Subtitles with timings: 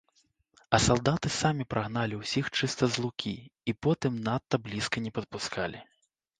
[0.77, 5.89] А салдаты самі прагналі ўсіх чыста з лукі і потым надта блізка не падпускалі.